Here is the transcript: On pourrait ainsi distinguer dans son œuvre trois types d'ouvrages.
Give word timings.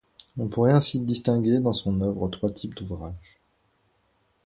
On 0.35 0.47
pourrait 0.47 0.71
ainsi 0.73 0.99
distinguer 1.05 1.59
dans 1.59 1.73
son 1.73 2.01
œuvre 2.01 2.27
trois 2.27 2.49
types 2.49 2.73
d'ouvrages. 2.75 3.39